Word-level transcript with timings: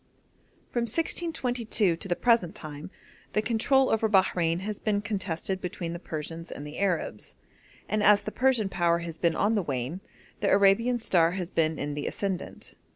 From 0.71 0.87
1622 0.89 1.95
to 1.95 2.07
the 2.07 2.15
present 2.15 2.55
time 2.55 2.89
the 3.33 3.41
control 3.43 3.91
over 3.91 4.09
Bahrein 4.09 4.61
has 4.61 4.79
been 4.79 4.99
contested 4.99 5.61
between 5.61 5.93
the 5.93 5.99
Persians 5.99 6.49
and 6.49 6.67
Arabs, 6.67 7.35
and 7.87 8.01
as 8.01 8.23
the 8.23 8.31
Persian 8.31 8.67
power 8.67 8.97
has 9.05 9.19
been 9.19 9.35
on 9.35 9.53
the 9.53 9.61
wane, 9.61 10.01
the 10.39 10.49
Arabian 10.51 10.97
star 10.99 11.33
has 11.33 11.51
been 11.51 11.77
in 11.77 11.93
the 11.93 12.07
ascendent. 12.07 12.73